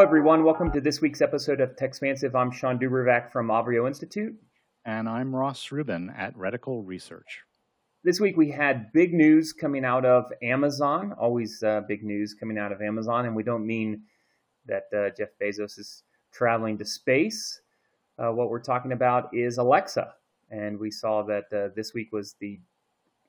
[0.00, 0.44] everyone.
[0.44, 2.34] Welcome to this week's episode of Techspansive.
[2.34, 4.34] I'm Shawn DuBravac from Avrio Institute.
[4.86, 7.42] And I'm Ross Rubin at Reticle Research.
[8.02, 11.12] This week we had big news coming out of Amazon.
[11.20, 13.26] Always uh, big news coming out of Amazon.
[13.26, 14.04] And we don't mean
[14.64, 17.60] that uh, Jeff Bezos is traveling to space.
[18.18, 20.14] Uh, what we're talking about is Alexa.
[20.50, 22.58] And we saw that uh, this week was the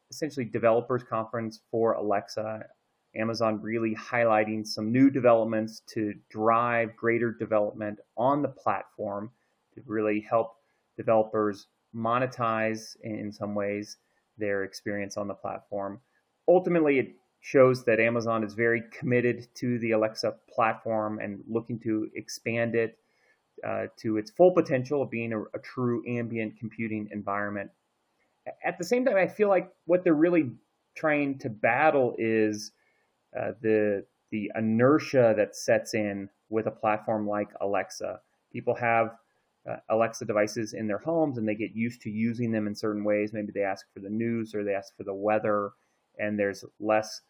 [0.09, 2.65] essentially developers conference for Alexa.
[3.15, 9.31] Amazon really highlighting some new developments to drive greater development on the platform
[9.73, 10.55] to really help
[10.97, 13.97] developers monetize in some ways
[14.37, 15.99] their experience on the platform.
[16.47, 22.09] Ultimately, it shows that Amazon is very committed to the Alexa platform and looking to
[22.15, 22.97] expand it
[23.67, 27.69] uh, to its full potential of being a, a true ambient computing environment.
[28.63, 30.51] At the same time, I feel like what they're really
[30.95, 32.71] trying to battle is
[33.37, 38.19] uh, the the inertia that sets in with a platform like Alexa.
[38.51, 39.17] People have
[39.69, 43.03] uh, Alexa devices in their homes and they get used to using them in certain
[43.03, 43.33] ways.
[43.33, 45.71] Maybe they ask for the news or they ask for the weather,
[46.19, 47.21] and there's less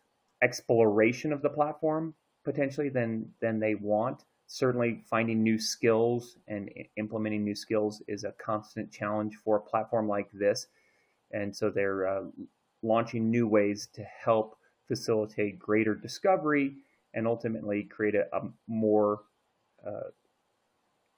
[0.41, 2.13] exploration of the platform
[2.43, 4.23] potentially than than they want.
[4.47, 10.07] Certainly, finding new skills and implementing new skills is a constant challenge for a platform
[10.07, 10.67] like this,
[11.31, 12.23] and so they're uh,
[12.81, 14.57] launching new ways to help
[14.91, 16.75] facilitate greater discovery
[17.13, 19.21] and ultimately create a, a more
[19.87, 20.09] uh,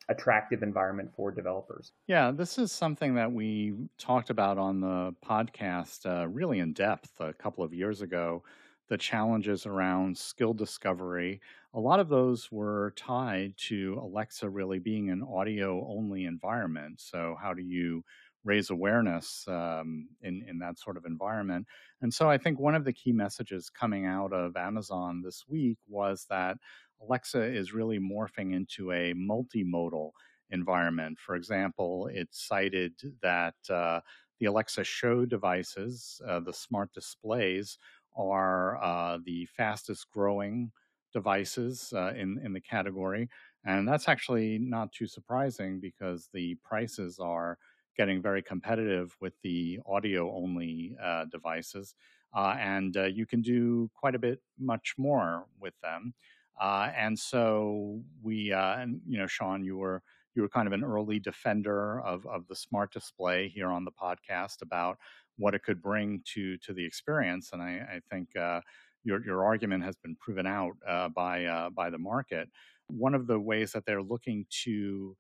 [0.10, 1.92] attractive environment for developers.
[2.06, 7.20] Yeah, this is something that we talked about on the podcast uh, really in depth
[7.20, 8.44] a couple of years ago.
[8.90, 11.42] The challenges around skill discovery,
[11.74, 17.02] a lot of those were tied to Alexa really being an audio only environment.
[17.02, 18.04] So, how do you
[18.44, 21.68] raise awareness um, in in that sort of environment.
[22.02, 25.78] And so I think one of the key messages coming out of Amazon this week
[25.88, 26.58] was that
[27.02, 30.12] Alexa is really morphing into a multimodal
[30.50, 31.20] environment.
[31.20, 34.02] For example, it cited that uh,
[34.40, 37.78] the Alexa Show devices, uh, the smart displays,
[38.16, 40.72] are uh, the fastest growing
[41.12, 43.30] devices uh, in in the category,
[43.64, 47.58] and that's actually not too surprising because the prices are
[47.98, 51.96] getting very competitive with the audio only uh, devices.
[52.36, 56.14] Uh, and uh, you can do quite a bit much more with them.
[56.60, 60.02] Uh, and so we, uh, and you know, Shawn, you were
[60.36, 63.92] you were kind of an early defender of of the smart display here on the
[63.92, 64.98] podcast about
[65.38, 67.50] what it could bring to to the experience.
[67.54, 68.62] And I, I think uh,
[69.04, 70.74] your your argument has been proven out
[71.16, 72.50] by by the market.
[72.88, 75.16] One of the ways that they're looking to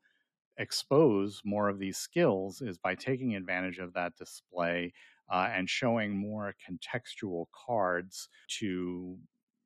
[0.57, 4.93] expose more of these skills is by taking advantage of that display
[5.31, 9.17] uh, and showing more contextual cards to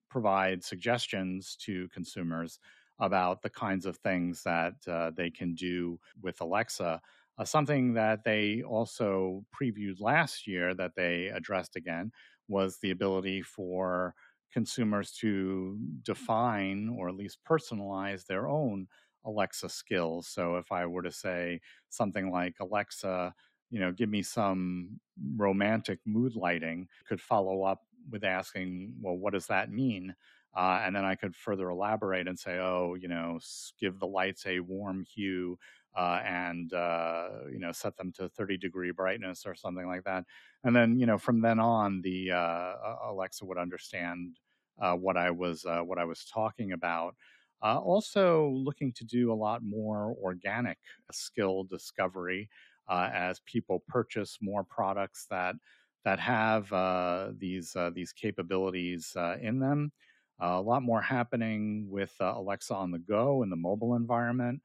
[0.10, 2.60] provide suggestions to consumers
[3.00, 7.02] about the kinds of things that uh, they can do with Alexa.
[7.38, 12.12] Uh, something that they also previewed last year that they addressed again
[12.48, 14.16] was the ability for
[14.52, 18.88] consumers to define or at least personalize their own
[19.28, 20.28] Alexa skills.
[20.28, 23.34] So if I were to say something like Alexa,
[23.70, 25.00] you know, give me some
[25.36, 30.16] romantic mood lighting, could follow up with asking, well, what does that mean?
[30.56, 33.40] Uh, and then I could further elaborate and say, oh, you know,
[33.80, 35.60] give the lights a warm hue
[35.96, 40.24] uh, and uh, you know set them to 30 degree brightness or something like that.
[40.64, 42.74] And then you know from then on, the uh,
[43.10, 44.38] Alexa would understand
[44.80, 47.16] uh, what I was uh, what I was talking about.
[47.64, 50.78] Uh, also, looking to do a lot more organic
[51.12, 52.50] skill discovery
[52.88, 55.56] uh, as people purchase more products that
[56.04, 59.92] that have uh, these uh, these capabilities uh, in them.
[60.40, 64.62] a lot more happening with uh, Alexa on the go in the mobile environment.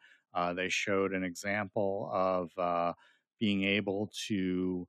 [0.55, 2.95] they showed an example of
[3.39, 4.87] being able to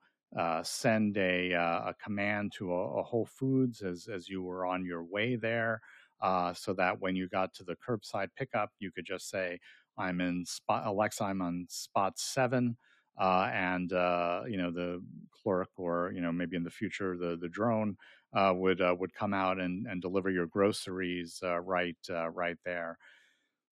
[0.63, 5.03] send a, a command to a, a Whole Foods as as you were on your
[5.03, 5.81] way there
[6.23, 9.59] uh, so that when you got to the curbside pickup, you could just say,
[9.97, 11.23] "I'm in spot Alexa.
[11.25, 12.77] I'm on spot seven,
[13.19, 17.37] uh, and uh, you know the clerk, or you know maybe in the future the
[17.37, 17.97] the drone
[18.33, 21.97] uh, would uh, would come out and, and deliver your groceries uh, right
[22.31, 22.97] right there."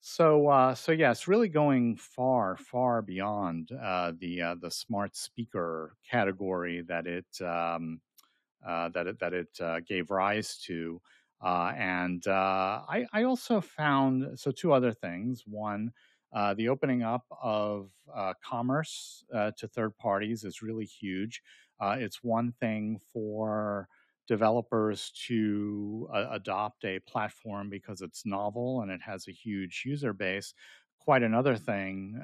[0.04, 7.06] So, so yeah, it's really going far, far beyond the the smart speaker category that
[7.08, 8.02] it um,
[8.66, 11.02] that it that it gave rise to.
[11.44, 15.44] Uh, and uh, I, I, also found so two other things.
[15.48, 15.92] One,
[16.34, 21.42] uh, the opening up of uh, commerce uh, to third parties is really huge.
[21.80, 23.88] Uh, it's one thing for
[24.28, 30.54] developers to adopt a platform because it's novel and it has a huge user base.
[31.00, 32.22] Quite another thing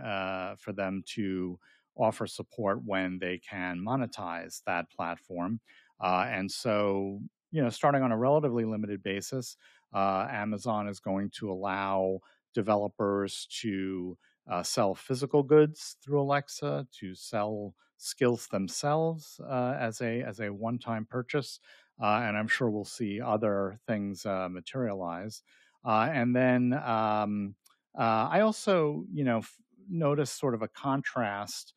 [0.60, 1.60] for them to
[1.98, 5.60] offer support when they can monetize that platform.
[6.00, 7.20] Uh, and so,
[7.52, 9.58] you know, starting on a relatively limited basis,
[9.94, 12.20] uh, Amazon is going to allow
[12.54, 14.18] developers to
[14.50, 20.52] uh, sell physical goods through Alexa, to sell skills themselves uh, as a as a
[20.54, 21.60] one time purchase,
[22.02, 25.44] uh, and I'm sure we'll see other things uh, materialize.
[25.86, 27.56] and then um,
[27.96, 29.58] I also, you know, f-
[29.90, 31.74] noticed sort of a contrast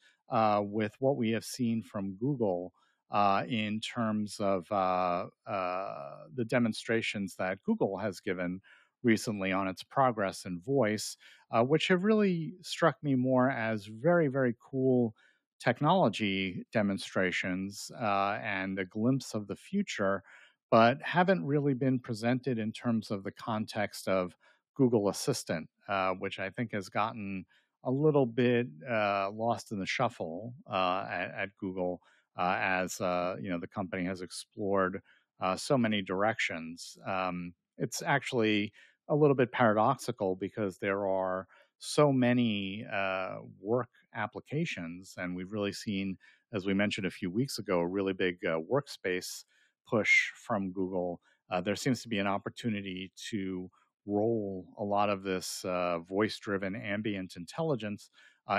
[0.61, 2.73] with what we have seen from Google
[3.11, 8.61] uh, in terms of uh, uh, the demonstrations that Google has given
[9.03, 11.17] recently on its progress in voice,
[11.51, 15.15] uh, which have really struck me more as very, very cool
[15.59, 20.23] technology demonstrations uh, and a glimpse of the future,
[20.71, 24.37] but haven't really been presented in terms of the context of
[24.77, 27.45] Google Assistant, uh, which I think has gotten
[27.83, 32.01] a little bit lost in the shuffle at, at Google
[32.39, 35.01] as uh, you know the company has explored
[35.41, 36.97] uh, so many directions.
[37.07, 38.73] Um, it's actually
[39.09, 41.47] a little bit paradoxical because there are
[41.79, 46.17] so many uh, work applications, and we've really seen,
[46.53, 49.45] as we mentioned a few weeks ago, a really big uh, workspace
[49.89, 51.21] push from Google.
[51.51, 53.71] Uh, there seems to be an opportunity to
[54.07, 55.65] roll a lot of this
[56.09, 58.11] voice driven ambient intelligence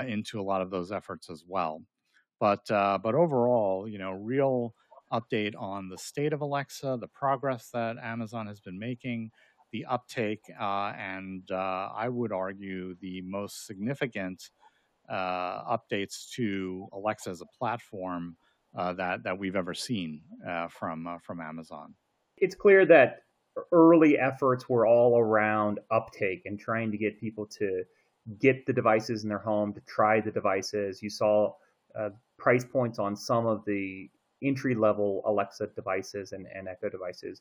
[0.06, 1.82] into a lot of those efforts as well.
[2.42, 4.74] But uh, but overall, you know, real
[5.12, 9.30] update on the state of Alexa, the progress that Amazon has been making,
[9.70, 14.50] the uptake, uh, and uh, I would argue the most significant
[15.08, 18.36] uh, updates to Alexa as a platform
[18.76, 21.94] uh, that that we've ever seen uh, from from Amazon.
[22.38, 23.20] It's clear that
[23.70, 27.84] early efforts were all around uptake and trying to get people to
[28.40, 31.00] get the devices in their home to try the devices.
[31.04, 31.52] You saw
[31.98, 32.10] uh,
[32.42, 34.10] price points on some of the
[34.42, 37.40] entry level Alexa devices and, and Echo devices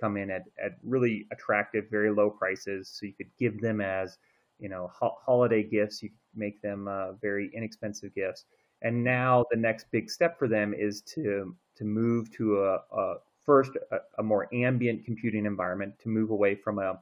[0.00, 2.88] come in at, at really attractive, very low prices.
[2.88, 4.18] So you could give them as,
[4.60, 6.00] you know, ho- holiday gifts.
[6.00, 8.44] You could make them uh, very inexpensive gifts.
[8.82, 13.14] And now the next big step for them is to to move to a, a
[13.44, 17.00] first a, a, more ambient computing environment to move away from a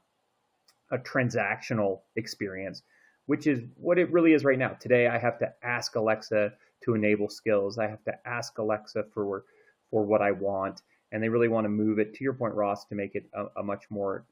[0.93, 2.82] a transactional experience,
[3.26, 4.71] which is what it really is right now.
[4.81, 6.53] Today, I have to ask Alexa
[6.85, 7.79] to enable skills.
[7.79, 9.44] I have to ask Alexa for
[9.91, 10.82] for what I want,
[11.12, 13.47] and they really want to move it to your point, Ross, to make it a,
[13.61, 14.26] a much more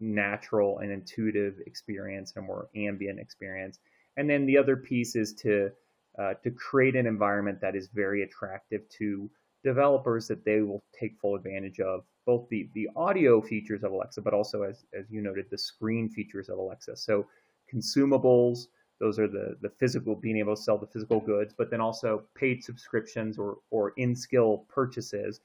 [0.00, 3.78] natural and intuitive experience and a more ambient experience.
[4.16, 5.70] And then the other piece is to
[6.18, 9.28] uh, to create an environment that is very attractive to
[9.64, 14.20] developers that they will take full advantage of both the the audio features of Alexa,
[14.20, 16.96] but also as as you noted, the screen features of Alexa.
[16.96, 17.26] So
[17.72, 18.66] consumables,
[19.00, 22.24] those are the the physical being able to sell the physical goods, but then also
[22.34, 25.40] paid subscriptions or or in skill purchases.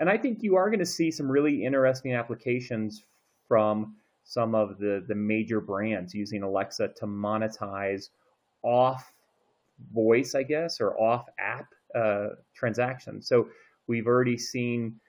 [0.00, 3.04] And I think you are going to see some really interesting applications
[3.48, 8.10] from some of the the major brands using Alexa to monetize
[8.62, 9.12] off
[9.92, 13.26] voice, I guess, or off app uh, transactions.
[13.26, 13.48] So
[13.86, 15.00] we've already seen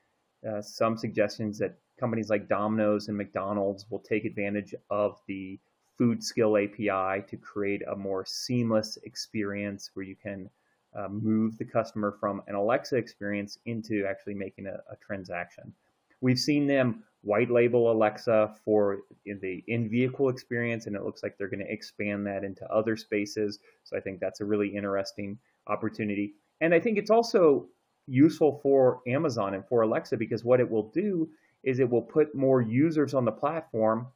[0.50, 5.60] uh, some suggestions that companies like Domino's and McDonald's will take advantage of the
[5.98, 10.50] Food Skill API to create a more seamless experience where you can
[10.96, 15.74] uh, move the customer from an Alexa experience into actually making a, a transaction.
[16.22, 21.24] We've seen them white label Alexa for in the in vehicle experience, and it looks
[21.24, 23.60] like they're going to expand that into other spaces.
[23.84, 26.34] So I think that's a really interesting opportunity.
[26.62, 27.68] And I think it's also
[28.08, 31.30] useful for Amazon and for Alexa because what it will do
[31.64, 34.08] is it will put more users on the platform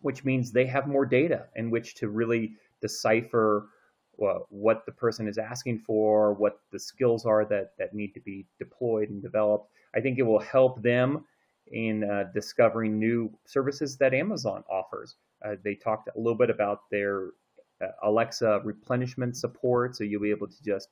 [0.00, 3.68] which means they have more data in which to really decipher
[4.18, 8.20] well, what the person is asking for, what the skills are that, that need to
[8.20, 9.70] be deployed and developed.
[9.94, 11.24] I think it will help them
[11.72, 15.16] in uh, discovering new services that Amazon offers.
[15.44, 17.28] Uh, they talked a little bit about their
[17.82, 20.88] uh, Alexa replenishment support, so you'll be able to just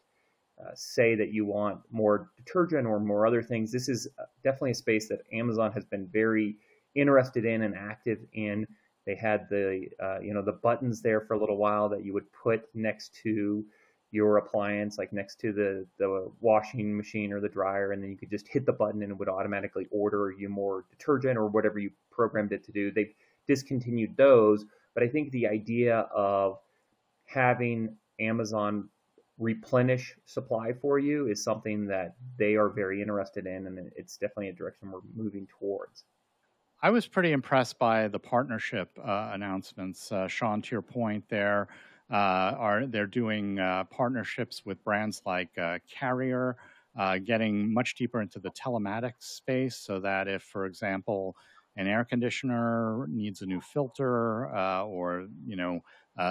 [0.61, 3.73] uh, say that you want more detergent or more other things.
[3.73, 6.56] This is uh, definitely a space that Amazon has been very
[6.94, 8.66] interested in and active in.
[9.06, 12.12] They had the uh, you know the buttons there for a little while that you
[12.14, 13.64] would put next to
[14.11, 18.16] your appliance, like next to the the washing machine or the dryer, and then you
[18.16, 21.78] could just hit the button and it would automatically order you more detergent or whatever
[21.78, 22.90] you programmed it to do.
[22.90, 23.14] They've
[23.46, 26.58] discontinued those, but I think the idea of
[27.26, 28.88] having Amazon
[29.38, 34.49] replenish supply for you is something that they are very interested in, and it's definitely
[34.49, 36.04] a direction we're moving towards.
[36.84, 40.60] I was pretty impressed by the partnership uh, announcements, uh, Shawn.
[40.62, 41.68] To your point, there
[42.10, 42.14] uh,
[42.58, 46.56] are they're doing uh, partnerships with brands like uh, Carrier,
[46.98, 51.34] uh, getting much deeper into the telematics space, so that if, for example,
[51.78, 54.46] an air conditioner needs a new filter,
[54.84, 55.80] or you know,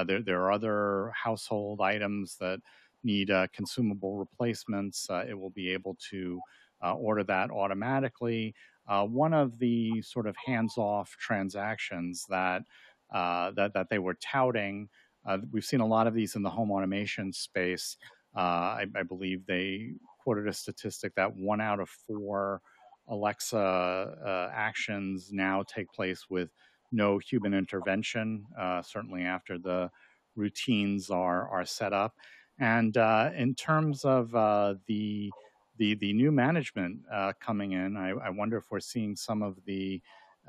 [0.05, 2.61] there there are other household items that
[3.03, 6.43] need consumable replacements, it will be able to
[6.99, 8.53] order that automatically.
[8.87, 12.63] Uh, one of the sort of hands-off transactions that
[13.13, 14.89] uh, that that they were touting.
[15.25, 17.97] Uh, we've seen a lot of these in the home automation space.
[18.35, 19.91] Uh, I, I, believe they
[20.23, 22.61] quoted a statistic that one out of four
[23.07, 26.49] Alexa uh, actions now take place with
[26.91, 28.45] no human intervention.
[28.59, 29.91] Uh, certainly after the
[30.35, 32.15] routines are are set up,
[32.59, 34.31] and in terms of
[34.87, 35.31] the
[35.77, 39.57] the the new management uh, coming in, I, I, wonder if we're seeing some of
[39.65, 40.01] the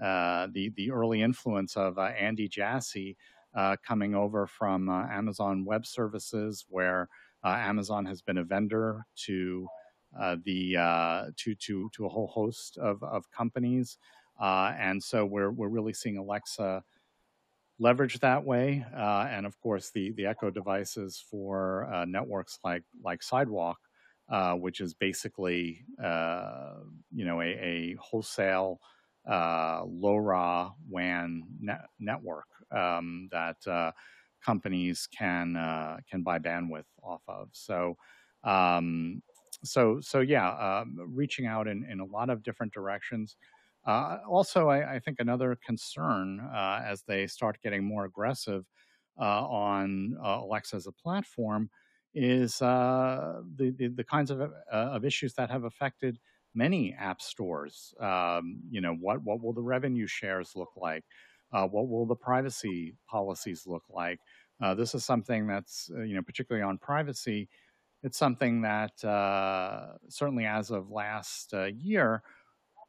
[0.03, 3.17] uh, the the early influence of uh, Andy Jassy
[3.55, 7.09] uh, coming over from uh, Amazon Web Services, where
[7.45, 9.67] uh, Amazon has been a vendor to
[10.45, 10.75] the
[11.37, 13.99] to to to a whole host of of companies,
[14.41, 16.83] and so we're we're really seeing Alexa
[17.81, 23.79] leverage that way, and of course the the Echo devices for networks like like Sidewalk
[24.29, 26.75] uh, which is basically uh,
[27.13, 28.81] you know a, a wholesale
[29.29, 33.93] uh, LoRa WAN net- network um, that uh,
[34.45, 37.49] companies can uh, can buy bandwidth off of.
[37.53, 37.97] So.
[38.45, 39.23] Um,
[39.63, 43.37] so, so yeah, um, reaching out in, in a lot of different directions.
[43.87, 48.67] Uh, also, I, I, think another concern as they start getting more aggressive
[49.17, 51.71] on Alexa as a platform
[52.15, 56.19] is uh, the, the, the kinds of uh, of issues that have affected
[56.55, 57.95] many app stores.
[58.01, 61.05] Um, you know, what what will the revenue shares look like?
[61.53, 64.21] Uh, what will the privacy policies look like?
[64.61, 67.49] Uh, this is something that's uh, you know particularly on privacy.
[68.03, 72.23] It's something that uh, certainly as of last year,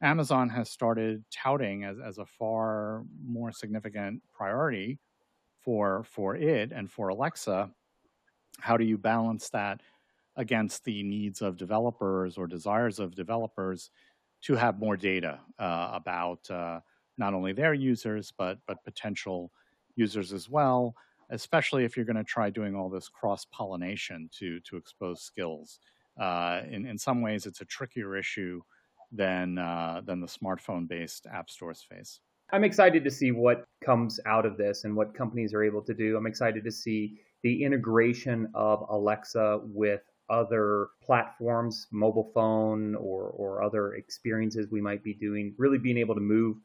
[0.02, 5.00] Amazon has started touting as, as a far more significant priority
[5.62, 7.72] for for it and for Alexa
[8.60, 9.82] how do you balance that
[10.36, 13.90] against the needs of developers or desires of developers
[14.42, 16.80] to have more data uh, about uh,
[17.18, 19.52] not only their users but but potential
[19.96, 20.96] users as well
[21.30, 25.80] especially if you're going to try doing all this cross pollination to to expose skills?
[26.20, 28.62] Uh, in in some ways it's a trickier issue
[29.12, 32.20] than uh, than the smartphone based app stores face
[32.52, 35.94] I'm excited to see what comes out of this and what companies are able to
[35.94, 36.16] do.
[36.16, 43.64] I'm excited to see the integration of Alexa with other platforms, mobile phone or, or
[43.64, 46.58] other experiences we might be doing, really being able to move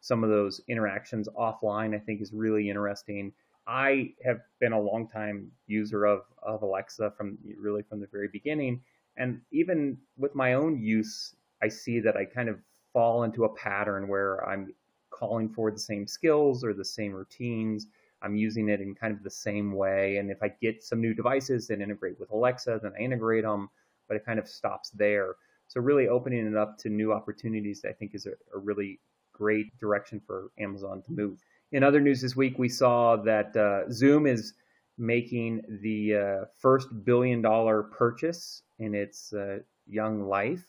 [0.00, 3.32] some of those interactions offline, I think is really interesting.
[3.66, 8.28] I have been a long time user of, of Alexa from really from the very
[8.28, 8.80] beginning.
[9.16, 12.58] And even with my own use, I see that I kind of
[12.92, 14.72] fall into a pattern where I'm
[15.20, 17.86] calling for the same skills or the same routines
[18.22, 20.16] I'm using it in kind of the same way.
[20.18, 23.70] And if I get some new devices that integrate with Alexa, then I integrate them,
[24.08, 25.36] but it kind of stops there.
[25.68, 29.00] So really opening it up to new opportunities, I think, is a, a really
[29.32, 31.38] great direction for Amazon to move.
[31.72, 34.54] In other news this week, we saw that uh, Zoom is
[34.98, 40.64] making the uh, first billion dollar purchase in its uh, young life.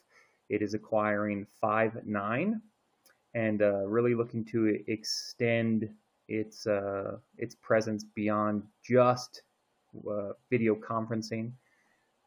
[0.48, 2.62] It is acquiring Five9
[3.34, 5.90] and uh, really looking to extend
[6.28, 9.44] its uh, its presence beyond just
[10.10, 11.52] uh, video conferencing.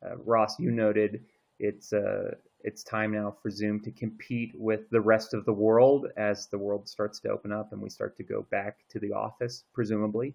[0.05, 1.25] Uh, Ross, you noted
[1.59, 6.07] it's uh, it's time now for Zoom to compete with the rest of the world
[6.17, 9.13] as the world starts to open up and we start to go back to the
[9.13, 10.35] office, presumably.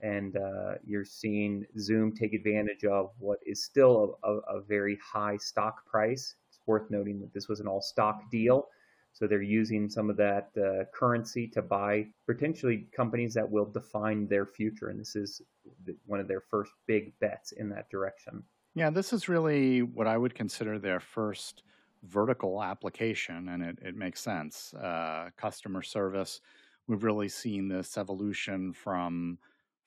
[0.00, 4.98] And uh, you're seeing Zoom take advantage of what is still a, a, a very
[5.02, 6.34] high stock price.
[6.48, 8.68] It's worth noting that this was an all stock deal
[9.16, 14.28] so they're using some of that uh, currency to buy potentially companies that will define
[14.28, 14.90] their future.
[14.90, 15.40] And this is
[16.04, 18.42] one of their first big bets in that direction.
[18.74, 21.62] Yeah, this is really what I would consider their first
[22.02, 24.74] vertical application, and it, it makes sense.
[24.74, 26.42] Uh, customer service,
[26.86, 29.38] we've really seen this evolution from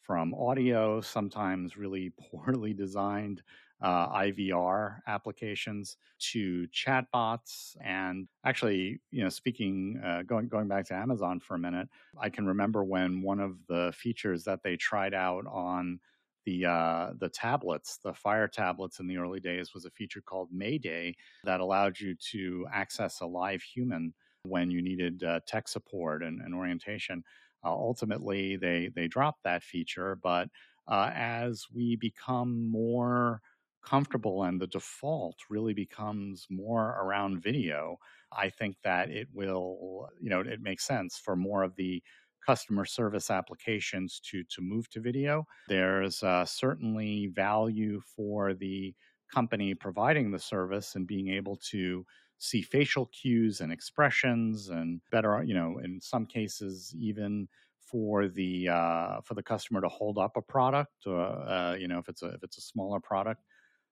[0.02, 3.44] from audio, sometimes really poorly designed
[3.82, 7.78] uh, IVR applications to chatbots.
[7.84, 11.88] And actually, you know, speaking, uh, going, going back to Amazon for a minute,
[12.20, 16.00] I can remember when one of the features that they tried out on
[16.46, 20.50] the uh, the tablets, the Fire tablets in the early days was a feature called
[20.52, 26.24] Mayday that allowed you to access a live human when you needed uh, tech support
[26.24, 27.24] and, and orientation.
[27.64, 30.50] Uh, ultimately, they they dropped that feature, but
[30.88, 33.42] uh, as we become more
[33.82, 37.98] comfortable and the default really becomes more around video,
[38.32, 42.04] I think that it will, you know, it makes sense for more of the
[42.46, 45.46] customer service applications to to move to video.
[45.68, 48.96] There's uh, certainly value for the
[49.34, 52.06] company providing the service and being able to
[52.38, 57.48] see facial cues and expressions and better, you know, in some cases even
[57.80, 62.00] for the uh, for the customer to hold up a product, uh, uh, you know,
[62.00, 63.44] if it's a if it's a smaller product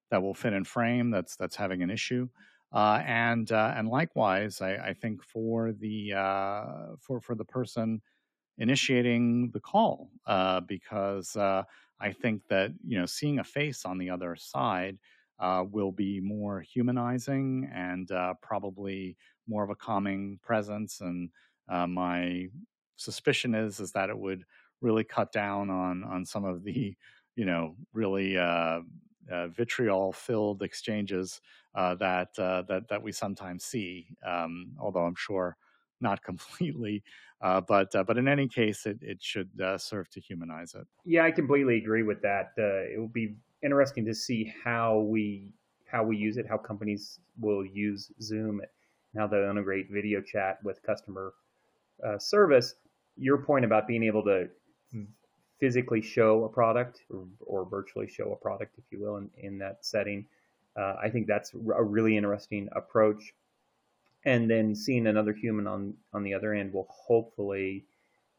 [0.10, 2.28] that will fit in frame that's that's having an issue.
[2.74, 6.66] Uh, and uh, and likewise, I, I, think for the uh,
[7.00, 8.02] for for the person
[8.58, 11.64] initiating the call, uh, because uh,
[12.02, 14.98] I think that you know seeing a face on the other side
[15.40, 18.12] uh, will be more humanizing and
[18.42, 19.16] probably
[19.48, 21.00] more of a calming presence.
[21.00, 21.30] And
[21.90, 22.48] my
[22.98, 24.44] suspicion is is that it would
[24.82, 26.98] really cut down on on some of the
[27.38, 28.36] you know really
[29.32, 31.42] uh, vitriol filled exchanges
[31.76, 34.08] uh, that uh, that that we sometimes see.
[34.26, 35.58] Um, although I'm sure
[36.02, 37.04] not completely,
[37.42, 40.88] uh, but uh, but in any case, it it should serve to humanize it.
[41.06, 42.52] Yeah, I completely agree with that.
[42.58, 45.50] it will be interesting to see how we
[45.86, 50.60] how we use it, how companies will use Zoom, and how they'll integrate video chat
[50.64, 51.34] with customer
[52.20, 52.76] service.
[53.20, 54.48] Your point about being able to
[55.60, 59.58] physically show a product or, or, virtually show a product, if you will, in, in
[59.58, 60.26] that setting.
[60.78, 63.34] Uh, I think that's a really interesting approach.
[64.26, 67.86] And then seeing another human on, on the other end will hopefully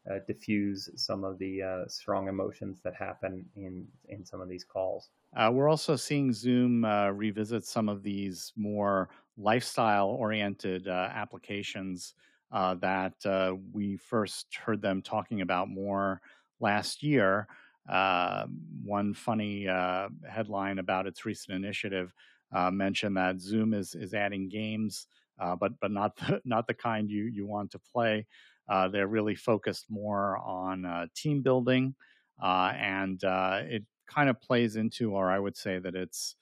[0.08, 4.64] uh, diffuse some of the uh, strong emotions that happen in, in some of these
[4.64, 5.10] calls.
[5.36, 12.14] Uh, we're also seeing Zoom uh, revisit some of these more lifestyle oriented uh, applications
[12.50, 16.22] that we first heard them talking about more
[16.60, 17.46] last year.
[17.88, 18.46] Uh,
[18.84, 22.12] one funny uh, headline about its recent initiative
[22.54, 25.06] uh, mentioned that Zoom is is adding games,
[25.40, 28.26] uh, but but not the, not the kind you you want to play.
[28.68, 31.94] Uh, they're really focused more on uh, team building,
[32.42, 36.36] and it kind of plays into, or I would say that it's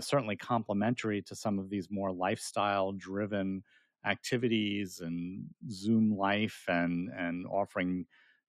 [0.00, 3.62] certainly complementary to some of these more lifestyle driven
[4.04, 8.06] activities and Zoom Life and and offering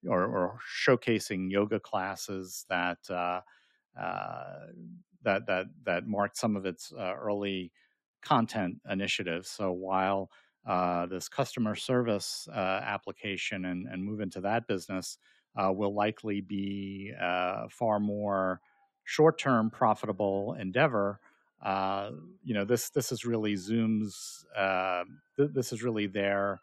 [0.08, 3.42] or, or showcasing yoga classes that uh,
[4.00, 4.68] uh,
[5.24, 7.72] that that that marked some of its uh, early
[8.22, 9.50] content initiatives.
[9.50, 10.30] So while
[10.66, 15.18] uh, this customer service uh, application and, and move into that business
[15.56, 17.12] uh, will likely be
[17.70, 18.62] far more
[19.04, 21.20] short-term profitable endeavor.
[22.44, 24.46] you know, this this is really Zoom's.
[25.36, 26.62] Th- this is really their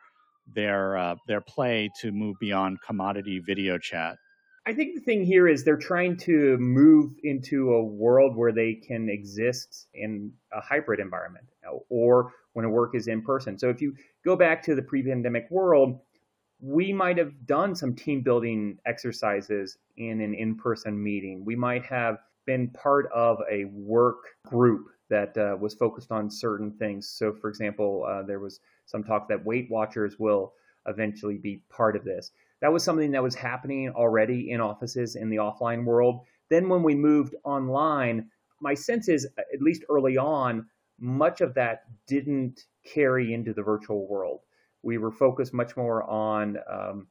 [0.54, 4.16] their uh, their play to move beyond commodity video chat?
[4.66, 8.74] I think the thing here is they're trying to move into a world where they
[8.74, 11.46] can exist in a hybrid environment
[11.88, 13.58] or when a work is in person.
[13.58, 16.00] So if you go back to the pre-pandemic world,
[16.60, 21.42] we might have done some team building exercises in an in-person meeting.
[21.44, 26.70] We might have been part of a work group that uh, was focused on certain
[26.72, 27.08] things.
[27.08, 28.60] So, for example, uh, there was
[28.90, 30.52] some talk that Weight Watchers will
[30.86, 32.32] eventually be part of this.
[32.60, 36.20] That was something that was happening already in offices in the offline world.
[36.48, 38.28] Then, when we moved online,
[38.60, 40.66] my sense is, at least early on,
[40.98, 44.40] much of that didn't carry into the virtual world.
[44.82, 47.06] We were focused much more on um,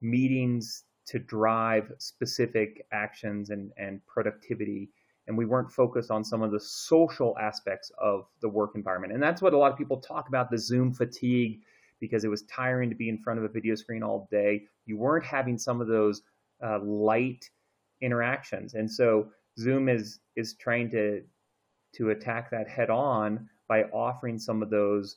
[0.00, 4.90] meetings to drive specific actions and, and productivity
[5.26, 9.12] and we weren't focused on some of the social aspects of the work environment.
[9.12, 11.60] And that's what a lot of people talk about the Zoom fatigue
[12.00, 14.62] because it was tiring to be in front of a video screen all day.
[14.86, 16.22] You weren't having some of those
[16.64, 17.48] uh, light
[18.00, 18.74] interactions.
[18.74, 21.22] And so Zoom is is trying to
[21.96, 25.16] to attack that head on by offering some of those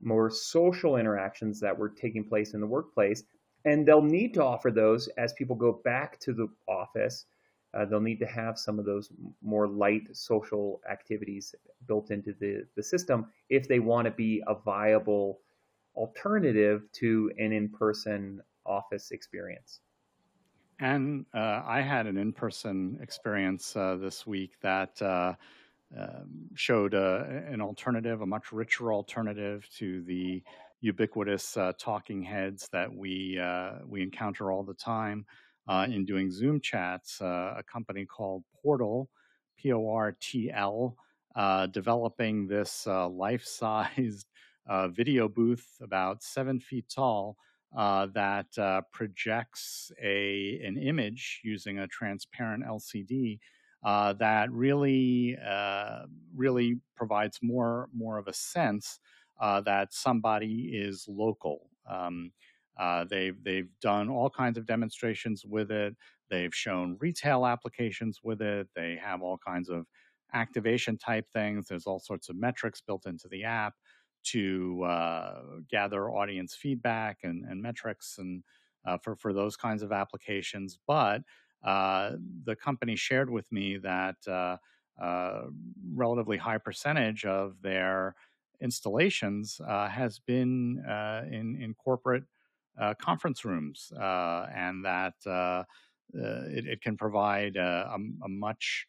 [0.00, 3.22] more social interactions that were taking place in the workplace.
[3.64, 7.26] And they'll need to offer those as people go back to the office
[7.74, 9.10] uh, they'll need to have some of those
[9.42, 11.54] more light social activities
[11.86, 15.40] built into the, the system if they want to be a viable
[15.96, 19.80] alternative to an in-person office experience.
[20.80, 25.34] And uh, I had an in-person experience uh, this week that uh,
[25.96, 30.42] um, showed uh, an alternative, a much richer alternative to the
[30.80, 33.40] ubiquitous uh, talking heads that we
[33.86, 35.24] we encounter all the time.
[35.68, 37.20] Uh, in doing Zoom chats.
[37.20, 39.08] Uh, a company called Portal,
[39.56, 40.96] P O R T L,
[41.36, 44.26] uh, developing this uh, life sized
[44.68, 47.36] uh, video booth about seven feet tall.
[47.74, 53.38] that projects a an image using a transparent LCD
[53.82, 55.36] that really
[56.34, 59.00] really provides more more of a sense
[59.40, 61.68] that somebody is local.
[61.88, 62.32] Um,
[62.78, 65.96] uh, they've they've done all kinds of demonstrations with it.
[66.30, 68.68] They've shown retail applications with it.
[68.74, 69.86] They have all kinds of
[70.32, 71.68] activation type things.
[71.68, 73.74] There's all sorts of metrics built into the app
[74.24, 78.42] to uh, gather audience feedback and, and metrics and
[78.86, 80.78] uh, for for those kinds of applications.
[80.86, 81.22] But
[81.62, 82.12] uh,
[82.44, 84.56] the company shared with me that uh,
[85.00, 85.42] uh,
[85.94, 88.14] relatively high percentage of their
[88.60, 90.82] installations has been
[91.30, 92.24] in in corporate
[93.00, 95.64] conference rooms, uh, and that uh,
[96.14, 97.90] it, it, can provide a,
[98.24, 98.86] a, much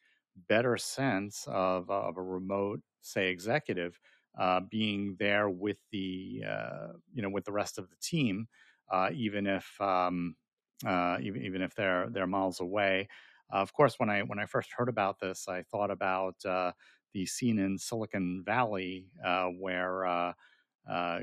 [0.50, 4.00] better sense of, of a remote, say, executive
[4.70, 6.44] being there with the
[7.14, 8.48] you know with the rest of the team,
[9.14, 10.36] even if um,
[10.84, 13.08] even, even if they're they're miles away.
[13.52, 16.44] of course, when I when I first heard about this, I thought about
[17.14, 20.34] the scene in Silicon Valley uh, where uh,
[20.90, 21.20] uh,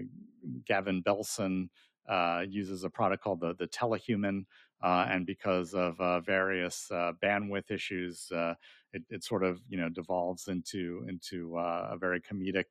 [0.64, 1.68] Gavin Belson
[2.08, 4.44] uh, uses a product called the, the Telehuman.
[4.82, 8.54] Uh, and because of uh, various uh, bandwidth issues, uh,
[8.92, 12.64] it, it, sort of you know devolves into into a very comedic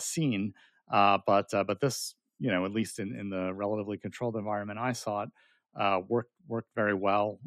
[0.00, 0.52] scene.
[0.90, 5.22] but but this you know at least in, in the relatively controlled environment I saw
[5.22, 7.38] it worked worked very well.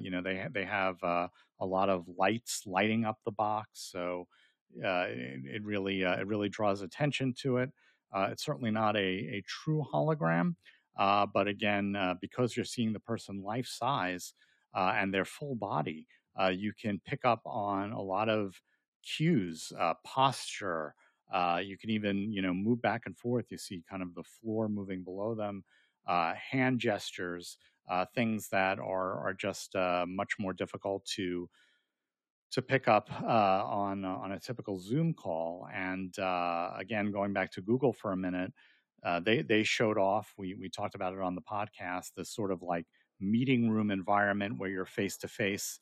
[0.00, 1.30] you know they they have a
[1.66, 4.28] lot of lights lighting up the box, so
[4.76, 7.72] it, it, really it really draws attention to it.
[8.12, 10.54] Uh, it's certainly not a, a true hologram,
[10.98, 14.34] uh, but again, uh, because you're seeing the person life size
[14.74, 16.06] uh, and their full body,
[16.40, 18.60] uh, you can pick up on a lot of
[19.04, 20.94] cues, uh, posture.
[21.62, 23.46] you can even, you know, move back and forth.
[23.50, 25.64] You see kind of the floor moving below them,
[26.06, 27.56] hand gestures,
[28.14, 29.74] things that are are just
[30.06, 31.48] much more difficult to
[32.52, 33.26] to pick up uh,
[33.64, 35.68] on uh, on a typical Zoom call.
[35.72, 38.52] And uh, again, going back to Google for a minute,
[39.04, 40.34] uh, they they showed off.
[40.36, 42.14] We we talked about it on the podcast.
[42.16, 42.86] This sort of like
[43.20, 45.78] meeting room environment where you're face to face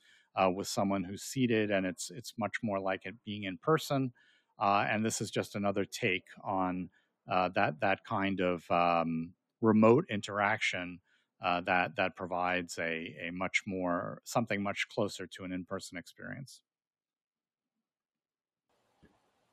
[0.55, 4.13] with someone who's seated, and it's it's much more like it being in person.
[4.59, 6.91] Uh, and this is just another take on
[7.31, 11.01] uh, that that kind of um, remote interaction
[11.43, 15.99] uh, that that provides a a much more something much closer to an in person
[15.99, 16.61] experience.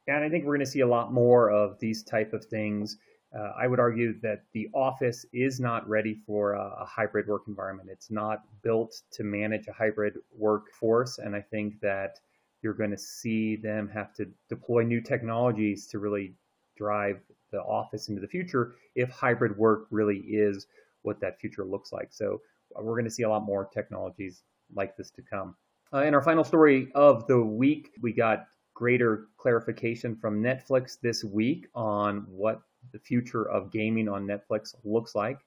[0.08, 2.98] And I think we're going to see a lot more of these type of things.
[3.36, 7.44] Uh, I would argue that the office is not ready for a, a, hybrid work
[7.48, 7.90] environment.
[7.92, 12.20] It's not built to manage a hybrid workforce, and I think that
[12.62, 16.34] you're going to see them have to deploy new technologies to really
[16.78, 17.20] drive
[17.52, 20.68] the office into the future if hybrid work really is
[21.06, 22.10] what that future looks like.
[22.12, 22.42] So
[22.78, 25.56] uh, we're going to see a lot more technologies like this to come.
[25.94, 31.24] Uh, in our final story of the week, we got greater clarification from Netflix this
[31.24, 35.40] week on what the future of gaming on Netflix looks like.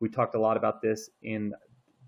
[0.00, 1.54] We talked a lot about this in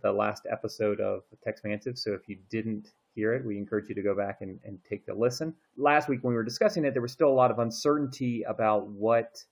[0.02, 1.98] the last episode of Techspansive.
[1.98, 5.08] So if you didn't hear it, we encourage you to go back and, and take
[5.08, 5.54] a listen.
[5.76, 8.86] Last week when we were discussing it, there was still a lot of uncertainty about
[8.88, 9.42] what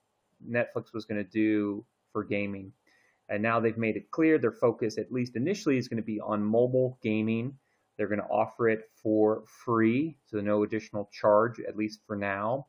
[0.47, 2.73] Netflix was going to do for gaming.
[3.29, 6.21] And now they've made it clear their focus, at least initially, is going to be
[6.21, 7.59] on mobile gaming.
[7.97, 12.67] They're going to offer it for free, so no additional charge, at least for now.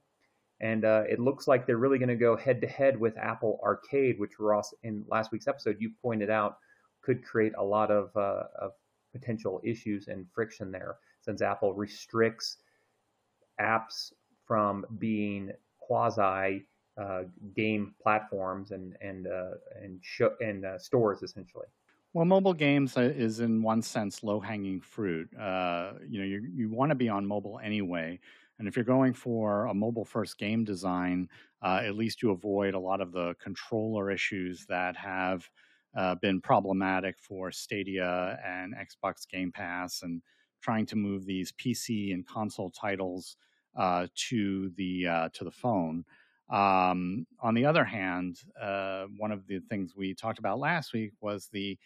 [0.59, 3.59] And uh, it looks like they're really going to go head to head with Apple
[3.63, 6.57] Arcade, which Ross, in last week's episode, you pointed out
[7.03, 8.71] could create a lot of, uh, of
[9.13, 12.57] potential issues and friction there, since Apple restricts
[13.59, 14.11] apps
[14.45, 16.65] from being quasi
[16.97, 21.67] uh, game platforms and and uh, and show, and uh, stores essentially.
[22.13, 25.31] Well, mobile games uh, is in one sense low hanging fruit.
[25.35, 28.19] Uh, you know, you you want to be on mobile anyway,
[28.57, 31.29] and if you're going for a mobile first game design,
[31.61, 35.49] uh, at least you avoid a lot of the controller issues that have
[36.21, 40.23] been problematic for Stadia and Xbox Game Pass, and
[40.61, 43.37] trying to move these PC and console titles
[44.15, 46.05] to the to the phone.
[46.49, 51.11] Um, on the other hand, uh, one of the things we talked about last week
[51.19, 51.77] was the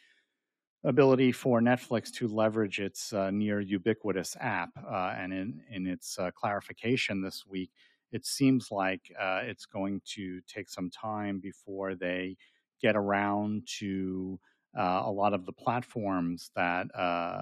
[0.83, 4.69] ability for Netflix to leverage its uh, near ubiquitous app.
[4.77, 7.71] Uh, and in, in its uh, clarification this week,
[8.11, 12.35] it seems like uh, it's going to take some time before they
[12.81, 14.39] get around to
[14.77, 16.87] uh, a lot of the platforms that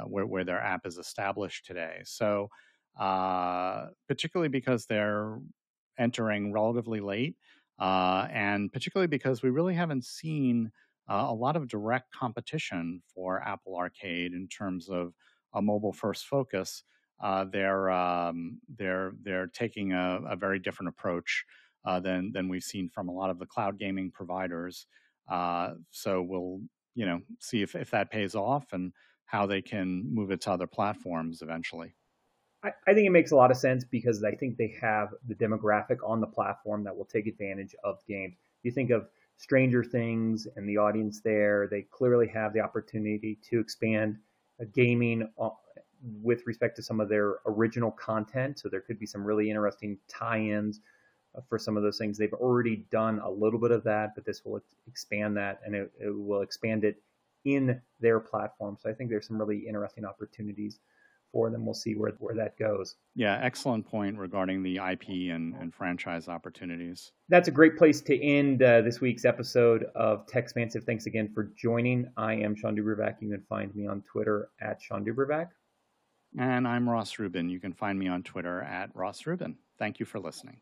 [0.07, 2.01] where, where their app is established today.
[2.03, 2.49] So,
[2.99, 5.39] uh, particularly because they're
[5.99, 7.35] entering relatively late,
[7.79, 10.71] uh, and particularly because we really haven't seen
[11.09, 15.13] uh, a lot of direct competition for Apple Arcade in terms of
[15.53, 16.83] a mobile first focus.
[17.21, 21.45] Uh, they're um, they're they're taking a, a very different approach
[21.85, 24.87] uh, than than we've seen from a lot of the cloud gaming providers.
[25.29, 26.61] Uh, so we'll
[26.95, 28.93] you know see if, if that pays off and
[29.25, 31.95] how they can move it to other platforms eventually.
[32.61, 35.97] I, think it makes a lot of sense because I think they have the demographic
[36.05, 38.35] on the platform that will take advantage of games.
[38.63, 43.59] You think of Stranger Things and the audience there, they clearly have the opportunity to
[43.59, 44.17] expand
[44.73, 45.49] gaming uh,
[46.21, 48.59] with respect to some of their original content.
[48.59, 50.81] So there could be some really interesting tie ins
[51.37, 52.17] uh, for some of those things.
[52.17, 55.91] They've already done a little bit of that, but this will expand that and it,
[55.97, 57.01] it will expand it
[57.45, 58.77] in their platform.
[58.81, 60.79] So I think there's some really interesting opportunities
[61.31, 61.65] for them.
[61.65, 62.95] We'll see where, where that goes.
[63.15, 67.11] Yeah, excellent point regarding the IP and, and franchise opportunities.
[67.29, 70.83] That's a great place to end uh, this week's episode of Techspansive.
[70.83, 72.07] Thanks again for joining.
[72.17, 73.15] I am Shawn DuBravac.
[73.21, 75.49] You can find me on Twitter at Shawn DuBravac.
[76.37, 77.49] And I'm Ross Rubin.
[77.49, 79.57] You can find me on Twitter at Ross Rubin.
[79.79, 80.57] Thank you for listening.